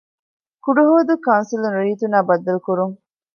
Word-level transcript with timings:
ކުޑަހުވަދޫ 0.63 1.13
ކައުންސިލުން 1.25 1.75
ރައްޔިތުންނާ 1.77 2.19
ބައްދަލުކުރުން 2.29 2.95